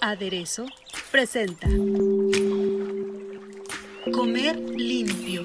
[0.00, 0.66] Aderezo
[1.10, 1.66] presenta
[4.12, 5.42] Comer limpio.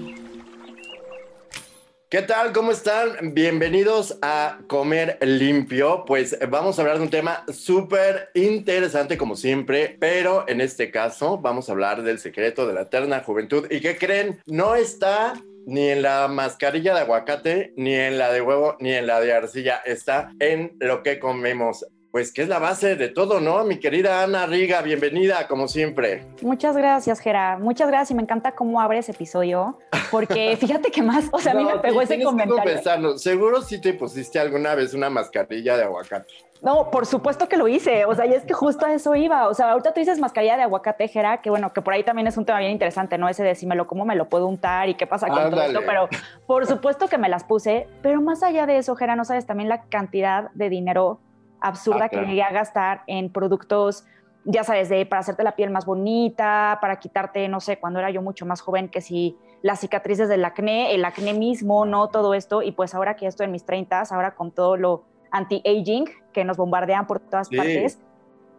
[2.10, 2.54] ¿Qué tal?
[2.54, 3.34] ¿Cómo están?
[3.34, 6.06] Bienvenidos a Comer Limpio.
[6.06, 11.40] Pues vamos a hablar de un tema súper interesante como siempre, pero en este caso
[11.40, 13.66] vamos a hablar del secreto de la eterna juventud.
[13.72, 14.42] ¿Y qué creen?
[14.46, 15.34] No está
[15.68, 19.34] ni en la mascarilla de aguacate, ni en la de huevo, ni en la de
[19.34, 19.82] arcilla.
[19.86, 23.64] Está en lo que comemos pues que es la base de todo, ¿no?
[23.64, 26.26] Mi querida Ana Riga, bienvenida, como siempre.
[26.42, 27.58] Muchas gracias, Gera.
[27.58, 29.78] Muchas gracias y me encanta cómo abre ese episodio,
[30.12, 33.18] porque fíjate que más, o sea, a mí me pegó ese comentario.
[33.18, 36.34] seguro sí te pusiste alguna vez una mascarilla de aguacate.
[36.62, 39.48] No, por supuesto que lo hice, o sea, y es que justo a eso iba,
[39.48, 42.26] o sea, ahorita tú dices mascarilla de aguacate, Gera, que bueno, que por ahí también
[42.26, 43.30] es un tema bien interesante, ¿no?
[43.30, 45.62] Ese de si me lo como, me lo puedo untar y qué pasa con todo
[45.62, 46.10] esto, pero
[46.48, 49.70] por supuesto que me las puse, pero más allá de eso, Gera, no sabes también
[49.70, 51.20] la cantidad de dinero
[51.62, 54.06] absurda ah, que llegué a gastar en productos,
[54.46, 58.10] ya sabes, de para hacerte la piel más bonita, para quitarte, no sé, cuando era
[58.10, 62.08] yo mucho más joven, que si las cicatrices del acné, el acné mismo, ¿no?
[62.08, 66.06] Todo esto, y pues ahora que estoy en mis 30, ahora con todo lo anti-aging
[66.32, 68.00] que nos bombardean por todas partes.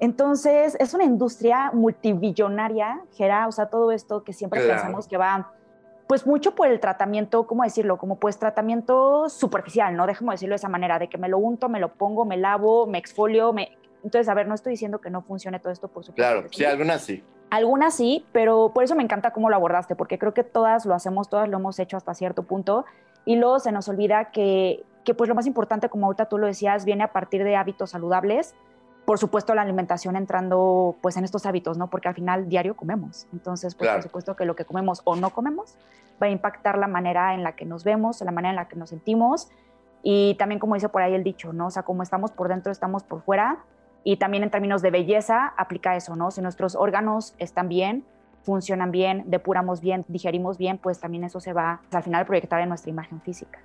[0.01, 5.53] Entonces, es una industria multibillonaria, Gera, o sea, todo esto que siempre pensamos que va
[6.09, 7.99] pues mucho por el tratamiento, ¿cómo decirlo?
[7.99, 10.07] Como pues tratamiento superficial, ¿no?
[10.07, 12.87] Déjame decirlo de esa manera, de que me lo unto, me lo pongo, me lavo,
[12.87, 13.77] me exfolio, me...
[14.03, 16.15] Entonces, a ver, no estoy diciendo que no funcione todo esto, por supuesto.
[16.15, 17.23] Claro, sí, algunas sí.
[17.51, 20.95] Algunas sí, pero por eso me encanta cómo lo abordaste, porque creo que todas lo
[20.95, 22.87] hacemos, todas lo hemos hecho hasta cierto punto,
[23.27, 26.47] y luego se nos olvida que, que pues lo más importante, como ahorita tú lo
[26.47, 28.55] decías, viene a partir de hábitos saludables,
[29.09, 31.89] por supuesto la alimentación entrando pues en estos hábitos, ¿no?
[31.89, 33.27] Porque al final diario comemos.
[33.33, 35.79] Entonces, pues por supuesto que lo que comemos o no comemos
[36.23, 38.77] va a impactar la manera en la que nos vemos, la manera en la que
[38.77, 39.49] nos sentimos
[40.03, 41.69] y también como dice por ahí el dicho, ¿no?
[41.69, 43.65] O sea, como estamos por dentro, estamos por fuera
[44.05, 46.31] y también en términos de belleza aplica eso, ¿no?
[46.31, 48.05] Si nuestros órganos están bien,
[48.43, 52.61] funcionan bien, depuramos bien, digerimos bien, pues también eso se va al final a proyectar
[52.61, 53.59] en nuestra imagen física.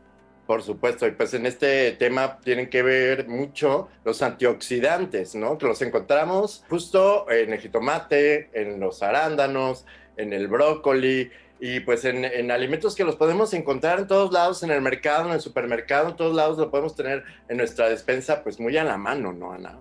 [0.45, 5.57] Por supuesto, y pues en este tema tienen que ver mucho los antioxidantes, ¿no?
[5.57, 9.85] Que los encontramos justo en el jitomate, en los arándanos,
[10.17, 14.63] en el brócoli y pues en, en, alimentos que los podemos encontrar en todos lados,
[14.63, 18.43] en el mercado, en el supermercado, en todos lados lo podemos tener en nuestra despensa
[18.43, 19.79] pues muy a la mano, ¿no, Ana?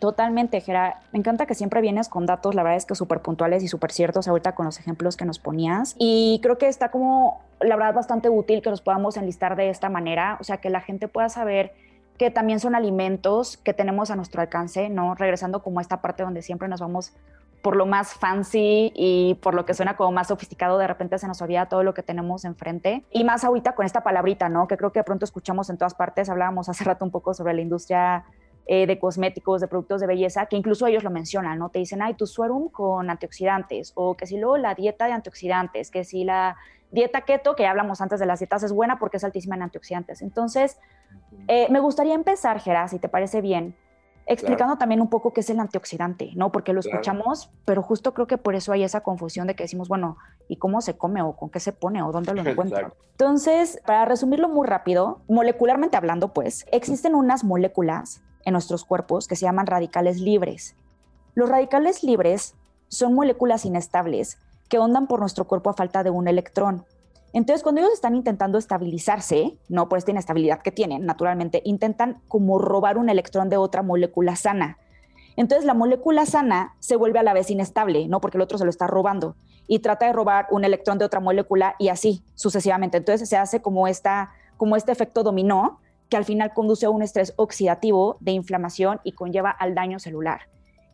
[0.00, 1.02] Totalmente, Gera.
[1.12, 3.92] Me encanta que siempre vienes con datos, la verdad es que súper puntuales y súper
[3.92, 5.94] ciertos ahorita con los ejemplos que nos ponías.
[5.98, 9.90] Y creo que está como, la verdad, bastante útil que los podamos enlistar de esta
[9.90, 11.74] manera, o sea, que la gente pueda saber
[12.16, 15.14] que también son alimentos que tenemos a nuestro alcance, ¿no?
[15.14, 17.12] Regresando como a esta parte donde siempre nos vamos
[17.62, 21.28] por lo más fancy y por lo que suena como más sofisticado, de repente se
[21.28, 23.04] nos olvida todo lo que tenemos enfrente.
[23.10, 24.66] Y más ahorita con esta palabrita, ¿no?
[24.66, 27.52] Que creo que de pronto escuchamos en todas partes, hablábamos hace rato un poco sobre
[27.52, 28.24] la industria
[28.72, 31.70] eh, de cosméticos, de productos de belleza, que incluso ellos lo mencionan, ¿no?
[31.70, 35.90] Te dicen, ay, tu suerum con antioxidantes, o que si luego la dieta de antioxidantes,
[35.90, 36.56] que si la
[36.92, 39.62] dieta keto, que ya hablamos antes de las dietas, es buena porque es altísima en
[39.62, 40.22] antioxidantes.
[40.22, 40.78] Entonces,
[41.48, 43.74] eh, me gustaría empezar, Gerard, si te parece bien,
[44.26, 46.52] explicando también un poco qué es el antioxidante, ¿no?
[46.52, 49.88] Porque lo escuchamos, pero justo creo que por eso hay esa confusión de que decimos,
[49.88, 50.16] bueno,
[50.46, 52.94] ¿y cómo se come o con qué se pone o dónde lo encuentro?
[53.10, 59.36] Entonces, para resumirlo muy rápido, molecularmente hablando, pues, existen unas moléculas en nuestros cuerpos que
[59.36, 60.74] se llaman radicales libres.
[61.34, 62.54] Los radicales libres
[62.88, 66.84] son moléculas inestables que ondan por nuestro cuerpo a falta de un electrón.
[67.32, 72.58] Entonces, cuando ellos están intentando estabilizarse, no por esta inestabilidad que tienen, naturalmente, intentan como
[72.58, 74.78] robar un electrón de otra molécula sana.
[75.36, 78.20] Entonces, la molécula sana se vuelve a la vez inestable, ¿no?
[78.20, 79.36] Porque el otro se lo está robando
[79.68, 82.96] y trata de robar un electrón de otra molécula y así sucesivamente.
[82.96, 85.78] Entonces, se hace como, esta, como este efecto dominó
[86.10, 90.42] que al final conduce a un estrés oxidativo de inflamación y conlleva al daño celular.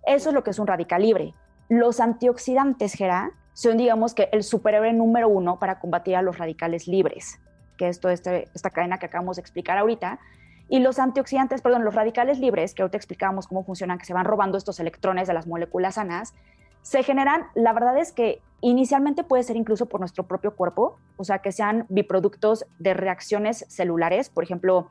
[0.06, 1.34] Eso es lo que es un radical libre.
[1.68, 6.86] Los antioxidantes, Gera, son, digamos que, el superhéroe número uno para combatir a los radicales
[6.86, 7.40] libres,
[7.78, 10.20] que es toda este, esta cadena que acabamos de explicar ahorita.
[10.68, 14.26] Y los antioxidantes, perdón, los radicales libres, que ahorita explicamos cómo funcionan, que se van
[14.26, 16.34] robando estos electrones de las moléculas sanas,
[16.82, 21.24] se generan, la verdad es que inicialmente puede ser incluso por nuestro propio cuerpo, o
[21.24, 24.90] sea, que sean biproductos de reacciones celulares, por ejemplo,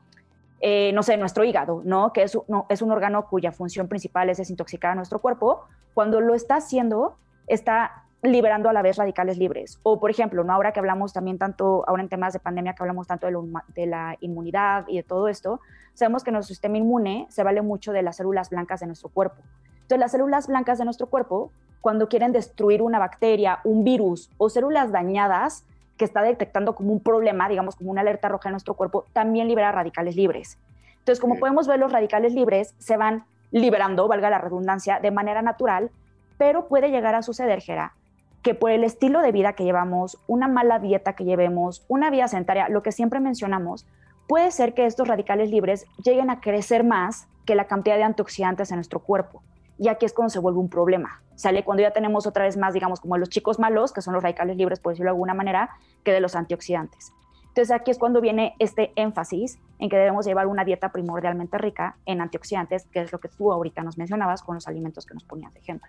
[0.60, 2.12] eh, no sé, nuestro hígado, ¿no?
[2.12, 5.64] Que es, no, es un órgano cuya función principal es desintoxicar a nuestro cuerpo.
[5.94, 7.16] Cuando lo está haciendo,
[7.46, 9.78] está liberando a la vez radicales libres.
[9.82, 10.52] O, por ejemplo, ¿no?
[10.52, 13.36] ahora que hablamos también tanto, ahora en temas de pandemia, que hablamos tanto de,
[13.74, 15.60] de, la inmunidad y de todo esto,
[15.94, 19.42] sabemos que nuestro sistema inmune se vale mucho de las células blancas de nuestro cuerpo.
[19.74, 24.48] Entonces, las células blancas de nuestro cuerpo, cuando quieren destruir una bacteria, un virus o
[24.48, 25.64] células dañadas
[25.96, 29.48] que está detectando como un problema, digamos como una alerta roja en nuestro cuerpo, también
[29.48, 30.58] libera radicales libres.
[30.98, 35.40] Entonces, como podemos ver, los radicales libres se van liberando, valga la redundancia, de manera
[35.42, 35.90] natural,
[36.36, 37.94] pero puede llegar a suceder, Gera,
[38.42, 42.28] que por el estilo de vida que llevamos, una mala dieta que llevemos, una vida
[42.28, 43.86] sedentaria, lo que siempre mencionamos,
[44.28, 48.70] puede ser que estos radicales libres lleguen a crecer más que la cantidad de antioxidantes
[48.70, 49.42] en nuestro cuerpo.
[49.78, 51.22] Y aquí es cuando se vuelve un problema.
[51.36, 54.22] Sale cuando ya tenemos otra vez más, digamos, como los chicos malos, que son los
[54.22, 55.70] radicales libres, por decirlo de alguna manera,
[56.02, 57.12] que de los antioxidantes.
[57.48, 61.96] Entonces aquí es cuando viene este énfasis en que debemos llevar una dieta primordialmente rica
[62.04, 65.24] en antioxidantes, que es lo que tú ahorita nos mencionabas con los alimentos que nos
[65.24, 65.88] ponías de ejemplo.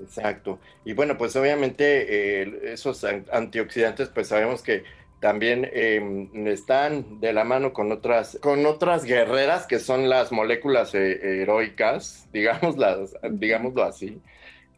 [0.00, 0.60] Exacto.
[0.84, 4.84] Y bueno, pues obviamente eh, esos antioxidantes, pues sabemos que
[5.20, 10.94] también em, están de la mano con otras, con otras guerreras que son las moléculas
[10.94, 14.20] eh, heroicas, digámoslo así,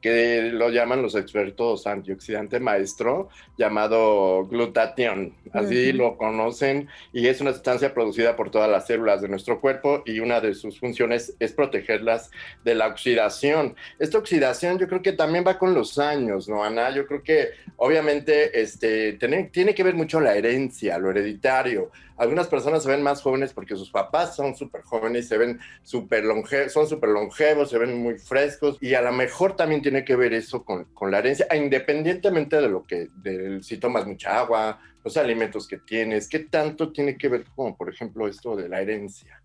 [0.00, 5.34] que lo llaman los expertos antioxidante maestro, llamado glutatión.
[5.52, 10.02] Así lo conocen y es una sustancia producida por todas las células de nuestro cuerpo
[10.06, 12.30] y una de sus funciones es protegerlas
[12.64, 13.76] de la oxidación.
[13.98, 16.90] Esta oxidación yo creo que también va con los años, ¿no, Ana?
[16.90, 21.90] Yo creo que obviamente este, tiene, tiene que ver mucho la herencia, lo hereditario
[22.22, 26.24] algunas personas se ven más jóvenes porque sus papás son súper jóvenes, se ven súper
[26.24, 30.14] longevos, son súper longevos, se ven muy frescos y a lo mejor también tiene que
[30.14, 34.80] ver eso con, con la herencia, independientemente de lo que, de, si tomas mucha agua,
[35.04, 38.80] los alimentos que tienes, ¿qué tanto tiene que ver como por ejemplo esto de la
[38.80, 39.41] herencia?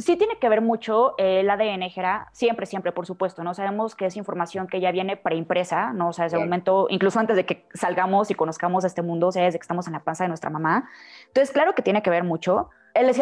[0.00, 3.54] Sí tiene que ver mucho el ADN, Gera, siempre, siempre, por supuesto, ¿no?
[3.54, 6.08] Sabemos que es información que ya viene preimpresa, ¿no?
[6.08, 9.32] O sea, desde el momento, incluso antes de que salgamos y conozcamos este mundo, o
[9.32, 10.88] sea, desde que estamos en la panza de nuestra mamá.
[11.26, 12.70] Entonces, claro que tiene que ver mucho.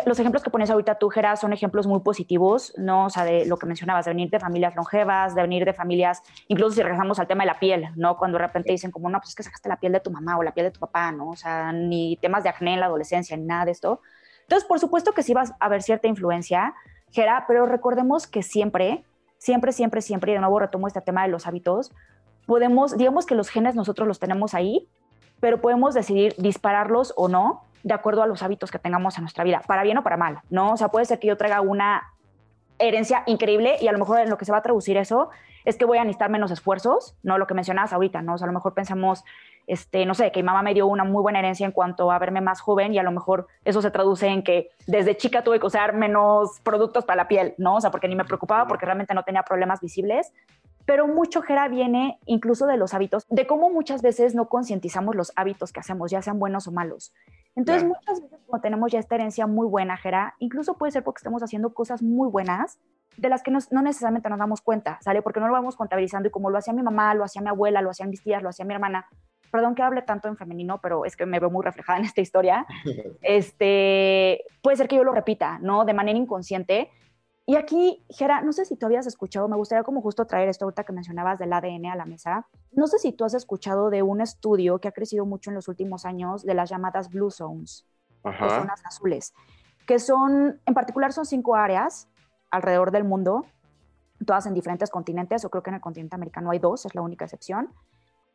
[0.06, 3.06] los ejemplos que pones ahorita tú, Gera, son ejemplos muy positivos, ¿no?
[3.06, 6.22] O sea, de lo que mencionabas, de venir de familias longevas, de venir de familias,
[6.48, 8.16] incluso si regresamos al tema de la piel, ¿no?
[8.16, 10.38] Cuando de repente dicen como, no, pues es que sacaste la piel de tu mamá
[10.38, 11.30] o la piel de tu papá, ¿no?
[11.30, 14.00] O sea, ni temas de acné en la adolescencia, ni nada de esto.
[14.48, 16.74] Entonces, por supuesto que sí va a haber cierta influencia,
[17.10, 19.04] Gera, pero recordemos que siempre,
[19.36, 21.92] siempre, siempre, siempre, y de nuevo retomo este tema de los hábitos,
[22.46, 24.88] podemos, digamos que los genes nosotros los tenemos ahí,
[25.38, 29.44] pero podemos decidir dispararlos o no de acuerdo a los hábitos que tengamos en nuestra
[29.44, 30.72] vida, para bien o para mal, ¿no?
[30.72, 32.14] O sea, puede ser que yo traiga una
[32.78, 35.28] herencia increíble y a lo mejor en lo que se va a traducir eso
[35.68, 37.36] es que voy a necesitar menos esfuerzos, ¿no?
[37.36, 38.34] Lo que mencionabas ahorita, ¿no?
[38.34, 39.22] O sea, a lo mejor pensamos
[39.66, 42.18] este, no sé, que mi mamá me dio una muy buena herencia en cuanto a
[42.18, 45.60] verme más joven y a lo mejor eso se traduce en que desde chica tuve
[45.60, 47.76] que usar menos productos para la piel, ¿no?
[47.76, 50.32] O sea, porque ni me preocupaba porque realmente no tenía problemas visibles.
[50.86, 55.32] Pero mucho, Gera, viene incluso de los hábitos, de cómo muchas veces no concientizamos los
[55.36, 57.12] hábitos que hacemos, ya sean buenos o malos.
[57.54, 61.18] Entonces, muchas veces cuando tenemos ya esta herencia muy buena, Gera, incluso puede ser porque
[61.18, 62.78] estamos haciendo cosas muy buenas
[63.18, 65.22] de las que no necesariamente nos damos cuenta, ¿sale?
[65.22, 67.82] Porque no lo vamos contabilizando y como lo hacía mi mamá, lo hacía mi abuela,
[67.82, 69.06] lo hacían mis tías, lo hacía mi hermana,
[69.50, 72.20] perdón que hable tanto en femenino, pero es que me veo muy reflejada en esta
[72.20, 72.66] historia,
[73.22, 75.84] este, puede ser que yo lo repita, ¿no?
[75.84, 76.90] De manera inconsciente.
[77.44, 80.66] Y aquí, Gera, no sé si tú habías escuchado, me gustaría como justo traer esto
[80.66, 82.46] ahorita que mencionabas del ADN a la mesa.
[82.72, 85.66] No sé si tú has escuchado de un estudio que ha crecido mucho en los
[85.66, 87.86] últimos años de las llamadas Blue Zones,
[88.22, 89.32] zonas azules,
[89.86, 92.06] que son, en particular son cinco áreas
[92.50, 93.46] alrededor del mundo,
[94.24, 97.02] todas en diferentes continentes, o creo que en el continente americano hay dos, es la
[97.02, 97.70] única excepción,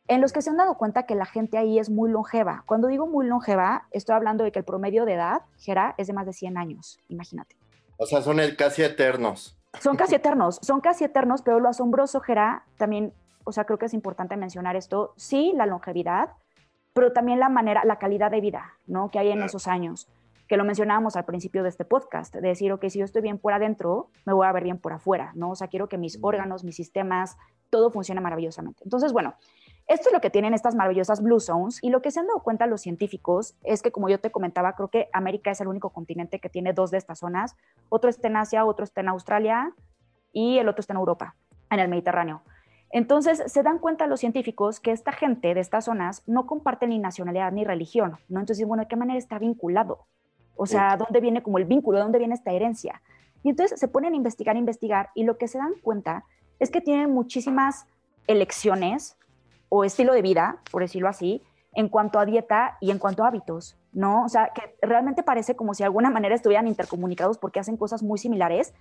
[0.06, 2.62] en los que se han dado cuenta que la gente ahí es muy longeva.
[2.66, 6.12] Cuando digo muy longeva, estoy hablando de que el promedio de edad, Gera, es de
[6.12, 7.56] más de 100 años, imagínate.
[7.96, 9.56] O sea, son casi eternos.
[9.80, 13.12] Son casi eternos, son casi eternos, pero lo asombroso, Gera, también,
[13.44, 16.30] o sea, creo que es importante mencionar esto, sí, la longevidad,
[16.92, 19.10] pero también la manera, la calidad de vida, ¿no?
[19.10, 20.06] Que hay en esos años,
[20.48, 23.38] que lo mencionábamos al principio de este podcast, de decir, ok, si yo estoy bien
[23.38, 25.50] por adentro, me voy a ver bien por afuera, ¿no?
[25.50, 27.36] O sea, quiero que mis órganos, mis sistemas,
[27.70, 28.82] todo funcione maravillosamente.
[28.84, 29.34] Entonces, bueno,
[29.86, 32.42] esto es lo que tienen estas maravillosas Blue Zones y lo que se han dado
[32.42, 35.90] cuenta los científicos es que, como yo te comentaba, creo que América es el único
[35.90, 37.56] continente que tiene dos de estas zonas.
[37.88, 39.74] Otro está en Asia, otro está en Australia
[40.32, 41.36] y el otro está en Europa,
[41.70, 42.42] en el Mediterráneo.
[42.90, 46.98] Entonces, se dan cuenta los científicos que esta gente de estas zonas no comparte ni
[46.98, 48.40] nacionalidad ni religión, ¿no?
[48.40, 50.06] Entonces, bueno, ¿de qué manera está vinculado?
[50.56, 51.98] O sea, ¿dónde viene como el vínculo?
[51.98, 53.02] ¿Dónde viene esta herencia?
[53.42, 56.24] Y entonces se ponen a investigar, investigar, y lo que se dan cuenta
[56.58, 57.86] es que tienen muchísimas
[58.26, 59.16] elecciones
[59.68, 61.42] o estilo de vida, por decirlo así,
[61.74, 64.24] en cuanto a dieta y en cuanto a hábitos, ¿no?
[64.24, 68.02] O sea, que realmente parece como si de alguna manera estuvieran intercomunicados porque hacen cosas
[68.02, 68.72] muy similares,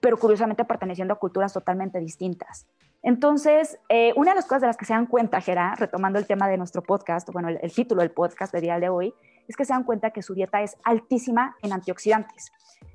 [0.00, 2.66] pero curiosamente perteneciendo a culturas totalmente distintas.
[3.02, 6.26] Entonces, eh, una de las cosas de las que se dan cuenta, Gera, retomando el
[6.26, 9.14] tema de nuestro podcast, bueno, el, el título del podcast de día de hoy,
[9.50, 12.52] es que se dan cuenta que su dieta es altísima en antioxidantes.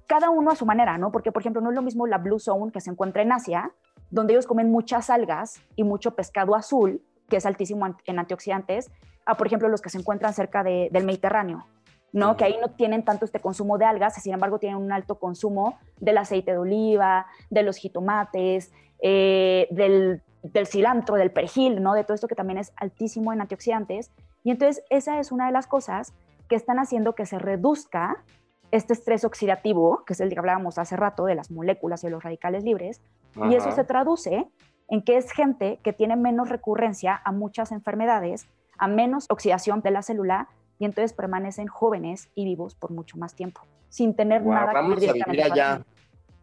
[0.08, 1.12] Cada uno a su manera, ¿no?
[1.12, 3.72] Porque, por ejemplo, no es lo mismo la Blue Zone que se encuentra en Asia,
[4.10, 8.90] donde ellos comen muchas algas y mucho pescado azul, que es altísimo en antioxidantes,
[9.26, 11.66] a, por ejemplo, los que se encuentran cerca de, del Mediterráneo,
[12.14, 12.38] ¿no?
[12.38, 15.78] Que ahí no tienen tanto este consumo de algas, sin embargo tienen un alto consumo
[16.00, 18.72] del aceite de oliva, de los jitomates,
[19.02, 21.96] eh, del, del, cilantro, del perejil, ¿no?
[21.96, 24.12] De todo esto que también es altísimo en antioxidantes.
[24.44, 26.14] Y entonces esa es una de las cosas
[26.50, 28.24] que están haciendo que se reduzca
[28.72, 32.12] este estrés oxidativo, que es el que hablábamos hace rato de las moléculas y de
[32.12, 33.02] los radicales libres,
[33.50, 34.48] y eso se traduce
[34.88, 38.48] en que es gente que tiene menos recurrencia a muchas enfermedades,
[38.78, 40.50] a menos oxidación de la célula
[40.80, 45.12] y entonces permanecen jóvenes y vivos por mucho más tiempo, sin tener nada vamos que
[45.12, 45.84] vivir allá.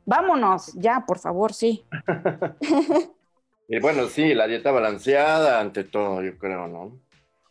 [0.04, 1.84] Vámonos, ya, por favor, sí.
[3.68, 6.92] y bueno, sí, la dieta balanceada ante todo, yo creo, ¿no?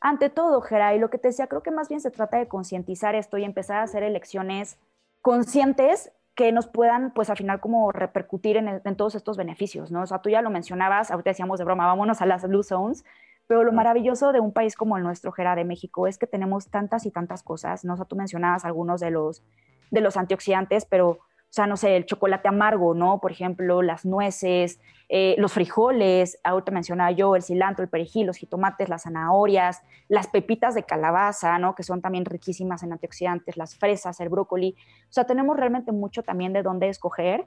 [0.02, 3.14] Ante todo, Geray, lo que te decía, creo que más bien se trata de concientizar
[3.16, 4.80] esto y empezar a hacer elecciones
[5.22, 10.02] conscientes que nos puedan, pues al final, como repercutir en, en, todos estos beneficios, ¿no?
[10.02, 13.06] O sea, tú ya lo mencionabas, ahorita decíamos de broma, vámonos a las blue zones,
[13.46, 16.70] pero lo maravilloso de un país como el nuestro, Gera, de México, es que tenemos
[16.70, 17.94] tantas y tantas cosas, ¿no?
[17.94, 19.44] O sea, tú mencionabas algunos de los,
[19.92, 21.20] de los antioxidantes, pero,
[21.52, 23.20] o sea, no sé, el chocolate amargo, ¿no?
[23.20, 24.80] Por ejemplo, las nueces,
[25.10, 30.28] eh, los frijoles, ahorita mencionaba yo, el cilantro, el perejil, los jitomates, las zanahorias, las
[30.28, 31.76] pepitas de calabaza, ¿no?
[31.76, 34.78] Que son también riquísimas en antioxidantes, las fresas, el brócoli.
[35.10, 37.46] O sea, tenemos realmente mucho también de dónde escoger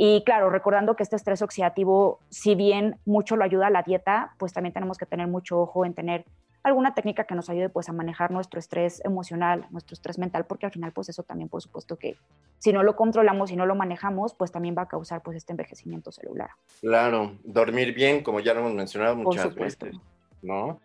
[0.00, 4.34] y claro, recordando que este estrés oxidativo, si bien mucho lo ayuda a la dieta,
[4.38, 6.26] pues también tenemos que tener mucho ojo en tener
[6.62, 10.66] alguna técnica que nos ayude pues a manejar nuestro estrés emocional, nuestro estrés mental, porque
[10.66, 12.16] al final pues eso también por supuesto que
[12.58, 15.52] si no lo controlamos, si no lo manejamos, pues también va a causar pues este
[15.52, 16.50] envejecimiento celular.
[16.80, 19.96] Claro, dormir bien, como ya lo hemos mencionado muchas veces,
[20.42, 20.80] ¿no?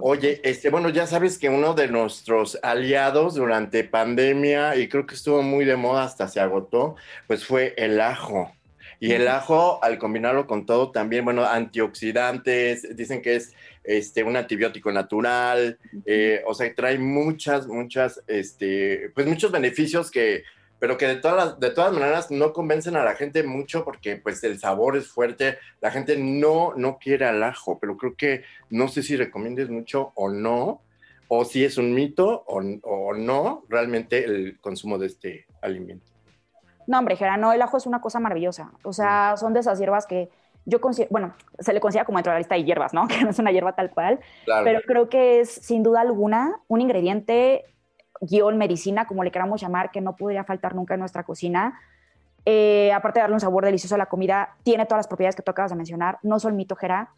[0.00, 5.16] Oye, este, bueno, ya sabes que uno de nuestros aliados durante pandemia, y creo que
[5.16, 6.94] estuvo muy de moda hasta se agotó,
[7.26, 8.52] pues fue el ajo.
[9.00, 14.36] Y el ajo, al combinarlo con todo, también, bueno, antioxidantes, dicen que es este, un
[14.36, 20.42] antibiótico natural, eh, o sea, trae muchas, muchas, este, pues muchos beneficios que,
[20.80, 24.42] pero que de todas, de todas maneras no convencen a la gente mucho porque pues
[24.42, 28.88] el sabor es fuerte, la gente no, no quiere al ajo, pero creo que no
[28.88, 30.82] sé si recomiendes mucho o no,
[31.28, 36.17] o si es un mito o, o no realmente el consumo de este alimento.
[36.88, 38.72] No, hombre, no, el ajo es una cosa maravillosa.
[38.82, 40.30] O sea, son de esas hierbas que
[40.64, 43.06] yo considero, bueno, se le considera como dentro de la lista de hierbas, ¿no?
[43.08, 44.20] Que no es una hierba tal cual,
[44.64, 47.66] pero creo que es sin duda alguna un ingrediente,
[48.22, 51.78] guion, medicina, como le queramos llamar, que no podría faltar nunca en nuestra cocina.
[52.46, 55.42] Eh, aparte de darle un sabor delicioso a la comida, tiene todas las propiedades que
[55.42, 57.10] tú acabas de mencionar, no son mito, Jera.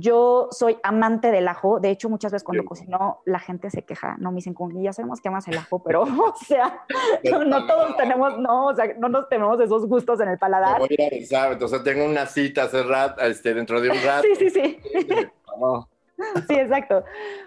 [0.00, 1.80] Yo soy amante del ajo.
[1.80, 4.16] De hecho, muchas veces cuando cocino, la gente se queja.
[4.18, 6.84] No me dicen, ya sabemos que amas el ajo, pero, o sea,
[7.46, 10.78] no, todos tenemos, no, o sea, no nos tenemos esos gustos en el paladar.
[10.78, 14.22] voy a avisar, entonces tengo una cita hace rato, este, dentro de un rato.
[14.22, 14.78] sí, sí, sí.
[16.48, 17.04] Sí, exacto.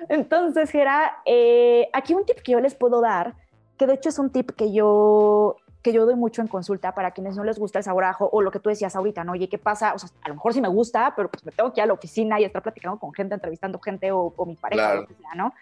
[0.07, 3.35] Entonces, Gera, eh, aquí un tip que yo les puedo dar,
[3.77, 7.11] que de hecho es un tip que yo que yo doy mucho en consulta para
[7.11, 9.31] quienes no les gusta el sabor ajo o lo que tú decías ahorita, ¿no?
[9.31, 9.93] Oye, ¿qué pasa?
[9.93, 11.87] O sea, a lo mejor sí me gusta, pero pues me tengo que ir a
[11.87, 15.15] la oficina y estar platicando con gente, entrevistando gente o, mi pareja, o lo que
[15.15, 15.53] sea, ¿no?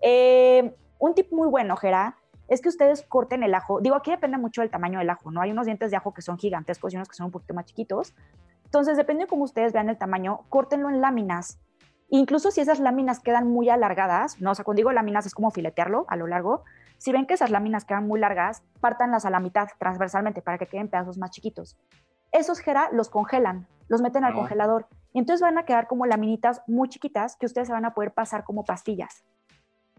[0.00, 2.16] Eh, un tip muy bueno, Jera,
[2.48, 3.80] es que ustedes corten el ajo.
[3.80, 5.42] Digo, aquí depende mucho del tamaño del ajo, ¿no?
[5.42, 7.66] Hay unos dientes de ajo que son gigantescos y unos que son un poquito más
[7.66, 8.14] chiquitos.
[8.64, 11.58] Entonces, depende de cómo ustedes vean el tamaño, córtenlo en láminas.
[12.10, 14.52] Incluso si esas láminas quedan muy alargadas, ¿no?
[14.52, 16.64] O sea, cuando digo láminas es como filetearlo a lo largo,
[16.98, 20.66] si ven que esas láminas quedan muy largas, pártanlas a la mitad transversalmente para que
[20.66, 21.78] queden pedazos más chiquitos.
[22.32, 24.36] Esos gera los congelan, los meten al ah.
[24.36, 27.94] congelador y entonces van a quedar como laminitas muy chiquitas que ustedes se van a
[27.94, 29.24] poder pasar como pastillas.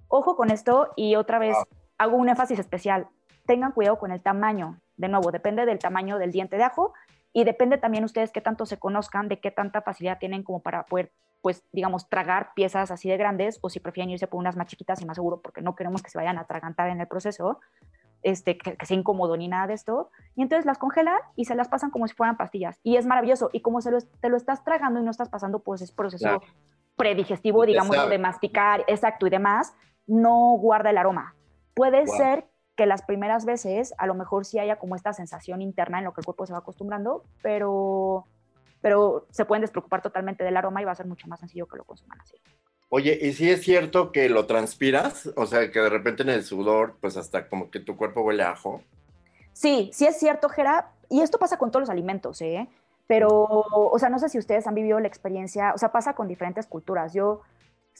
[0.07, 1.55] Ojo con esto y otra vez
[1.97, 3.07] hago un énfasis especial.
[3.45, 4.79] Tengan cuidado con el tamaño.
[4.97, 6.93] De nuevo, depende del tamaño del diente de ajo
[7.33, 10.85] y depende también ustedes qué tanto se conozcan, de qué tanta facilidad tienen como para
[10.85, 14.67] poder pues, digamos, tragar piezas así de grandes o si prefieren irse por unas más
[14.67, 17.59] chiquitas y más seguro porque no queremos que se vayan a atragantar en el proceso,
[18.23, 20.11] este, que, sea incómodo ni nada de esto.
[20.35, 22.79] Y entonces las congelan y se las pasan como si fueran pastillas.
[22.83, 23.49] Y es maravilloso.
[23.53, 26.41] Y como se lo, te lo estás tragando y no estás pasando, pues es proceso
[26.97, 29.73] predigestivo, digamos, de masticar, exacto, y demás,
[30.05, 31.35] no guarda el aroma.
[31.73, 32.48] Puede ser
[32.79, 36.13] que las primeras veces a lo mejor sí haya como esta sensación interna en lo
[36.13, 38.25] que el cuerpo se va acostumbrando, pero
[38.79, 41.75] pero se pueden despreocupar totalmente del aroma y va a ser mucho más sencillo que
[41.75, 42.37] lo consuman así.
[42.87, 45.29] Oye, ¿y si es cierto que lo transpiras?
[45.35, 48.43] O sea, que de repente en el sudor, pues hasta como que tu cuerpo huele
[48.43, 48.81] a ajo.
[49.51, 52.69] Sí, sí es cierto, Gera, y esto pasa con todos los alimentos, ¿eh?
[53.07, 56.29] Pero, o sea, no sé si ustedes han vivido la experiencia, o sea, pasa con
[56.29, 57.13] diferentes culturas.
[57.13, 57.41] Yo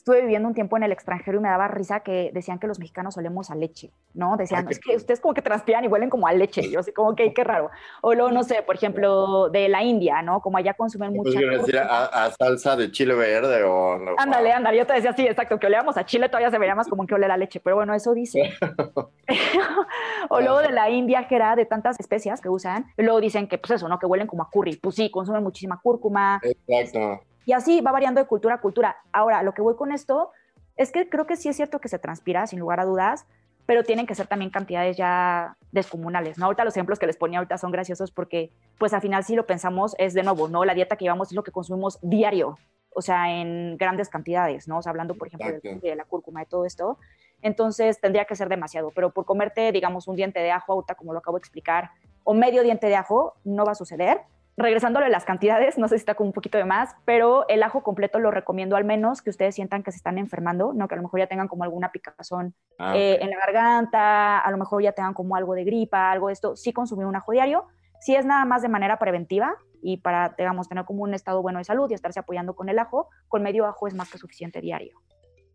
[0.00, 2.78] estuve viviendo un tiempo en el extranjero y me daba risa que decían que los
[2.78, 4.38] mexicanos olemos a leche, ¿no?
[4.38, 6.70] Decían, es que ustedes como que transpiran y huelen como a leche.
[6.70, 7.70] Yo así como que qué raro.
[8.00, 10.40] O luego, no sé, por ejemplo, de la India, ¿no?
[10.40, 11.14] Como allá consumen.
[11.14, 13.98] Pues decir a, salsa de chile verde o...
[13.98, 14.78] No, ándale, ándale.
[14.78, 17.14] Yo te decía, sí, exacto, que oleamos a chile todavía se vería más como que
[17.14, 17.60] ole la leche.
[17.60, 18.54] Pero bueno, eso dice.
[20.30, 22.86] o luego de la India, que era de tantas especias que usan.
[22.96, 23.98] Y luego dicen que, pues eso, ¿no?
[23.98, 24.76] Que huelen como a curry.
[24.76, 26.40] Pues sí, consumen muchísima cúrcuma.
[26.42, 27.20] Exacto.
[27.44, 28.96] Y así va variando de cultura a cultura.
[29.12, 30.30] Ahora, lo que voy con esto
[30.76, 33.26] es que creo que sí es cierto que se transpira, sin lugar a dudas,
[33.66, 36.46] pero tienen que ser también cantidades ya descomunales, ¿no?
[36.46, 39.46] Ahorita los ejemplos que les ponía ahorita son graciosos porque, pues al final si lo
[39.46, 40.64] pensamos es de nuevo, ¿no?
[40.64, 42.58] La dieta que llevamos es lo que consumimos diario,
[42.92, 44.78] o sea, en grandes cantidades, ¿no?
[44.78, 46.98] O sea, hablando, por ejemplo, de, la cúrcuma y todo esto.
[47.42, 51.12] Entonces tendría que ser demasiado, pero por comerte, digamos, un diente de ajo, ahorita como
[51.12, 51.90] lo acabo de explicar,
[52.24, 54.22] o medio diente de ajo, no va a suceder
[54.56, 57.82] regresándole las cantidades, no sé si está como un poquito de más, pero el ajo
[57.82, 60.88] completo lo recomiendo al menos que ustedes sientan que se están enfermando, ¿no?
[60.88, 64.50] que a lo mejor ya tengan como alguna picazón ah, eh, en la garganta, a
[64.50, 67.32] lo mejor ya tengan como algo de gripa, algo de esto, sí consumir un ajo
[67.32, 67.66] diario.
[68.00, 71.58] Si es nada más de manera preventiva y para, digamos, tener como un estado bueno
[71.58, 74.60] de salud y estarse apoyando con el ajo, con medio ajo es más que suficiente
[74.60, 75.00] diario.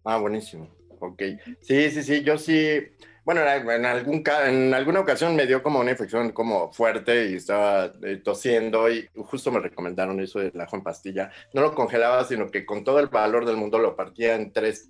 [0.04, 0.70] Ah, buenísimo.
[1.00, 1.22] Ok.
[1.62, 2.82] Sí, sí, sí, yo sí
[3.26, 7.92] bueno, en, algún, en alguna ocasión me dio como una infección como fuerte y estaba
[8.04, 11.32] eh, tosiendo y justo me recomendaron eso del ajo en pastilla.
[11.54, 14.90] No lo congelaba, sino que con todo el valor del mundo lo partía en tres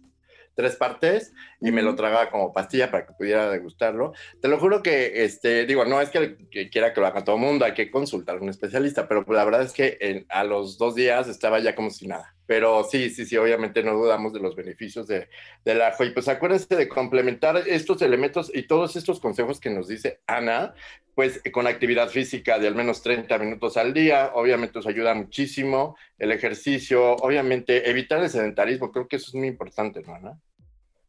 [0.56, 4.13] tres partes y me lo tragaba como pastilla para que pudiera degustarlo.
[4.42, 6.38] Te lo juro que, este, digo, no es que,
[6.72, 9.46] quiera que lo haga todo el mundo, hay que consultar a un especialista, pero la
[9.46, 12.35] verdad es que a los dos días estaba ya como si nada.
[12.47, 15.29] Pero sí, sí, sí, obviamente no dudamos de los beneficios de,
[15.63, 16.03] del ajo.
[16.03, 20.73] Y pues acuérdense de complementar estos elementos y todos estos consejos que nos dice Ana,
[21.15, 24.31] pues con actividad física de al menos 30 minutos al día.
[24.35, 29.47] Obviamente os ayuda muchísimo el ejercicio, obviamente evitar el sedentarismo, creo que eso es muy
[29.47, 30.39] importante, ¿no, Ana?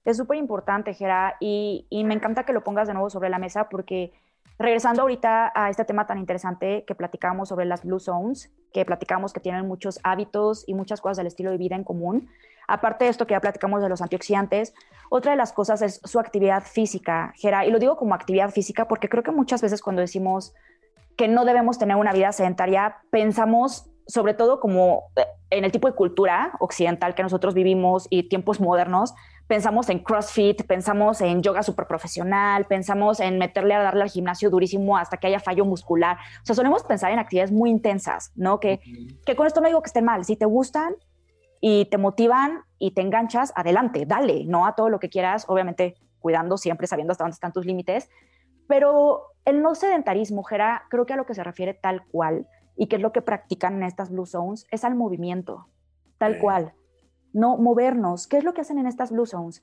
[0.04, 3.40] Es súper importante, Gera, y, y me encanta que lo pongas de nuevo sobre la
[3.40, 4.12] mesa porque
[4.58, 9.32] regresando ahorita a este tema tan interesante que platicábamos sobre las Blue Zones, que platicamos
[9.32, 12.28] que tienen muchos hábitos y muchas cosas del estilo de vida en común.
[12.68, 14.74] Aparte de esto que ya platicamos de los antioxidantes,
[15.08, 18.88] otra de las cosas es su actividad física, Gera, y lo digo como actividad física
[18.88, 20.52] porque creo que muchas veces cuando decimos
[21.16, 25.04] que no debemos tener una vida sedentaria, pensamos sobre todo como
[25.50, 29.14] en el tipo de cultura occidental que nosotros vivimos y tiempos modernos,
[29.46, 34.50] pensamos en CrossFit, pensamos en yoga super profesional, pensamos en meterle a darle al gimnasio
[34.50, 36.16] durísimo hasta que haya fallo muscular.
[36.42, 38.58] O sea, solemos pensar en actividades muy intensas, ¿no?
[38.60, 38.80] Que,
[39.24, 40.24] que con esto no digo que estén mal.
[40.24, 40.94] Si te gustan
[41.60, 45.94] y te motivan y te enganchas, adelante, dale, no a todo lo que quieras, obviamente
[46.18, 48.10] cuidando siempre, sabiendo hasta dónde están tus límites.
[48.66, 52.88] Pero el no sedentarismo, Jera, creo que a lo que se refiere tal cual y
[52.88, 55.68] que es lo que practican en estas Blue Zones, es al movimiento,
[56.18, 56.74] tal cual
[57.36, 58.26] no movernos.
[58.26, 59.62] ¿Qué es lo que hacen en estas blue zones?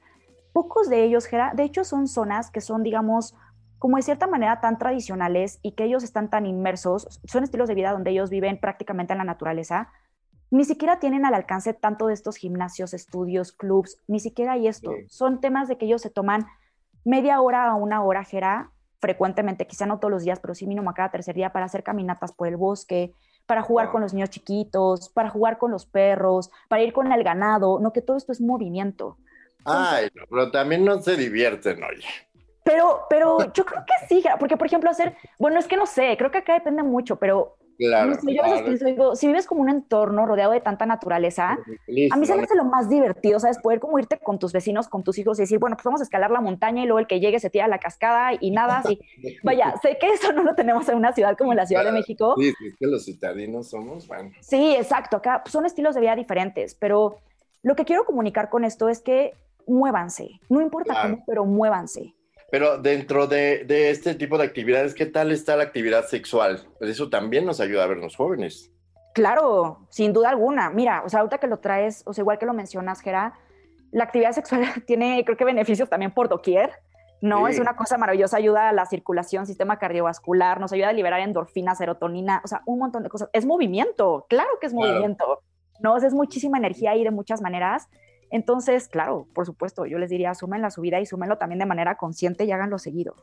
[0.54, 3.36] Pocos de ellos, de hecho, son zonas que son, digamos,
[3.80, 7.76] como de cierta manera tan tradicionales y que ellos están tan inmersos, son estilos de
[7.76, 9.90] vida donde ellos viven prácticamente en la naturaleza,
[10.52, 14.92] ni siquiera tienen al alcance tanto de estos gimnasios, estudios, clubs, ni siquiera hay esto.
[15.08, 16.46] Son temas de que ellos se toman
[17.04, 20.94] media hora a una hora, Jera, frecuentemente, quizá no todos los días, pero sí mínimo
[20.94, 23.14] cada tercer día para hacer caminatas por el bosque,
[23.46, 27.24] para jugar con los niños chiquitos, para jugar con los perros, para ir con el
[27.24, 29.18] ganado, no que todo esto es movimiento.
[29.66, 32.06] Ay, pero también no se divierten, oye.
[32.64, 36.16] Pero, pero yo creo que sí, porque por ejemplo hacer, bueno, es que no sé,
[36.18, 38.18] creo que acá depende mucho, pero Claro.
[38.28, 42.18] yo a veces pienso, digo, si vives como un entorno rodeado de tanta naturaleza, a
[42.18, 43.60] mí se me hace lo más divertido, ¿sabes?
[43.60, 46.04] Poder como irte con tus vecinos, con tus hijos y decir, bueno, pues vamos a
[46.04, 48.80] escalar la montaña y luego el que llegue se tira a la cascada y nada
[48.80, 49.00] así.
[49.44, 52.36] Vaya, sé que eso no lo tenemos en una ciudad como la Ciudad de México.
[52.38, 54.32] Sí, es que los citadinos somos, bueno.
[54.42, 57.18] Sí, exacto, acá son estilos de vida diferentes, pero
[57.62, 59.34] lo que quiero comunicar con esto es que
[59.68, 62.14] muévanse, no importa cómo, pero muévanse.
[62.54, 66.62] Pero dentro de, este tipo de actividades, ¿qué tal está la actividad sexual?
[66.78, 68.72] Pues eso también nos ayuda a vernos jóvenes.
[69.16, 70.70] Claro, sin duda alguna.
[70.70, 73.34] Mira, o sea, ahorita que lo traes, o sea, igual que lo mencionas, Gera,
[73.92, 76.74] la actividad sexual tiene, creo que beneficios también por doquier.
[77.22, 81.22] No, es una cosa maravillosa, ayuda a la circulación, sistema cardiovascular, nos ayuda a liberar
[81.22, 83.32] endorfina, serotonina, o sea, un montón de cosas.
[83.34, 85.42] Es movimiento, claro que es movimiento.
[85.80, 87.90] No, es muchísima energía ahí de muchas maneras.
[88.34, 91.98] Entonces, claro, por supuesto, yo les diría, sumen la subida y súmenlo también de manera
[91.98, 93.16] consciente y háganlo seguido.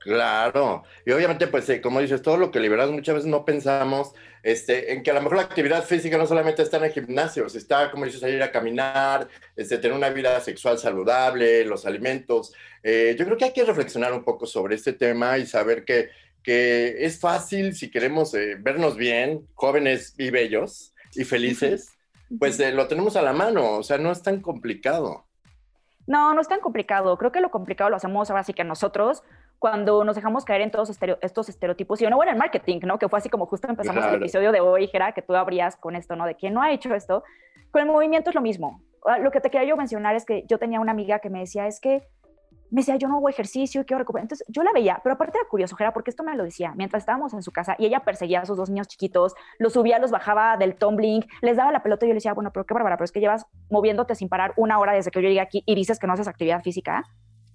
[0.00, 4.14] Claro, y obviamente, pues, eh, como dices, todo lo que liberas muchas veces no pensamos
[4.42, 7.44] este, en que a lo mejor la actividad física no solamente está en el gimnasio,
[7.44, 12.54] está, como dices, ir a caminar, este, tener una vida sexual saludable, los alimentos.
[12.82, 16.08] Eh, yo creo que hay que reflexionar un poco sobre este tema y saber que,
[16.42, 21.97] que es fácil si queremos eh, vernos bien, jóvenes y bellos y felices,
[22.38, 25.24] pues lo tenemos a la mano, o sea, no es tan complicado.
[26.06, 27.16] No, no es tan complicado.
[27.18, 29.22] Creo que lo complicado lo hacemos ahora sí que nosotros,
[29.58, 32.98] cuando nos dejamos caer en todos estos estereotipos, y no en el marketing, ¿no?
[32.98, 35.96] Que fue así como justo empezamos el episodio de hoy, Jera, que tú abrías con
[35.96, 36.24] esto, ¿no?
[36.24, 37.24] De quién no ha hecho esto.
[37.70, 38.82] Con el movimiento es lo mismo.
[39.04, 41.40] Ah, lo que te quería yo mencionar es que yo tenía una amiga que me
[41.40, 42.08] decía, es que
[42.70, 44.24] me decía, yo no hago ejercicio, quiero recuperar.
[44.24, 47.02] Entonces yo la veía, pero aparte era curioso, Jera, porque esto me lo decía mientras
[47.02, 50.10] estábamos en su casa y ella perseguía a sus dos niños chiquitos, los subía, los
[50.10, 52.96] bajaba del tumbling, les daba la pelota y yo le decía, bueno, pero qué bárbara,
[52.96, 55.74] pero es que llevas moviéndote sin parar una hora desde que yo llegué aquí y
[55.74, 57.04] dices que no haces actividad física.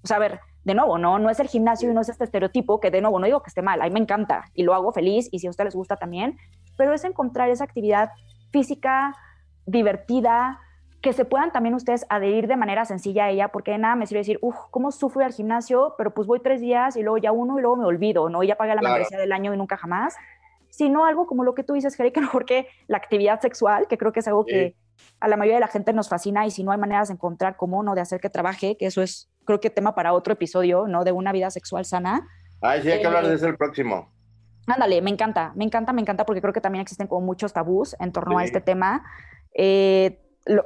[0.03, 2.23] O sea, a ver, de nuevo, no, no es el gimnasio y no es este
[2.23, 4.73] estereotipo que de nuevo no digo que esté mal, a mí me encanta y lo
[4.73, 6.37] hago feliz y si a ustedes les gusta también,
[6.77, 8.09] pero es encontrar esa actividad
[8.51, 9.15] física
[9.65, 10.59] divertida,
[11.03, 14.07] que se puedan también ustedes adherir de manera sencilla a ella, porque de nada me
[14.07, 15.95] sirve decir, uff, ¿cómo sufro al gimnasio?
[15.97, 18.41] Pero pues voy tres días y luego ya uno y luego me olvido, ¿no?
[18.41, 20.15] Y ya pagué la membresía del año y nunca jamás.
[20.69, 24.13] Sino algo como lo que tú dices, Jerry, que porque la actividad sexual, que creo
[24.13, 24.77] que es algo que
[25.19, 27.57] a la mayoría de la gente nos fascina y si no hay maneras de encontrar
[27.57, 27.95] cómo, ¿no?
[27.95, 31.03] De hacer que trabaje, que eso es, creo que tema para otro episodio, ¿no?
[31.03, 32.25] De una vida sexual sana.
[32.61, 34.09] Ay, sí, hay que hablar de eh, eso el próximo.
[34.67, 37.93] Ándale, me encanta, me encanta, me encanta porque creo que también existen como muchos tabús
[37.99, 39.03] en torno a este tema.
[39.53, 40.22] Eh,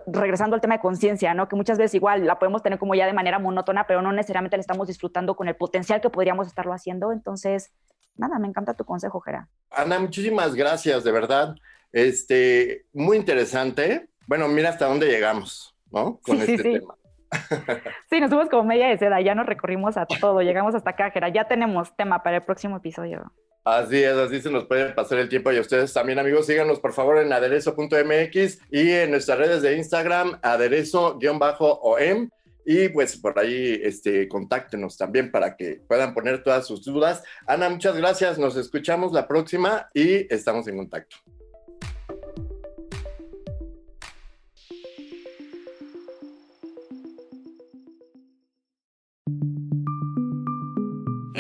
[0.08, 1.48] regresando al tema de conciencia, ¿no?
[1.48, 4.58] Que muchas veces igual la podemos tener como ya de manera monótona, pero no necesariamente
[4.58, 7.12] la estamos disfrutando con el potencial que podríamos estarlo haciendo.
[7.12, 7.72] Entonces,
[8.16, 9.50] nada, me encanta tu consejo, Jera.
[9.70, 11.56] Ana, muchísimas gracias, de verdad.
[11.92, 14.10] Este, muy interesante.
[14.28, 16.20] Bueno, mira hasta dónde llegamos, ¿no?
[16.22, 16.96] Con este tema.
[18.10, 21.12] sí, nos fuimos como media de seda, ya nos recorrimos a todo, llegamos hasta acá,
[21.12, 21.30] Jera.
[21.30, 23.32] Ya tenemos tema para el próximo episodio.
[23.68, 26.94] Así es, así se nos puede pasar el tiempo y ustedes también, amigos, síganos por
[26.94, 32.30] favor en aderezo.mx y en nuestras redes de Instagram, aderezo-om.
[32.66, 37.24] Y pues por ahí este, contáctenos también para que puedan poner todas sus dudas.
[37.46, 38.38] Ana, muchas gracias.
[38.38, 41.18] Nos escuchamos la próxima y estamos en contacto.